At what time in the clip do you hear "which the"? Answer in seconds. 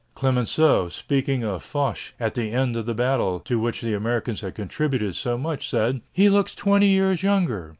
3.59-3.93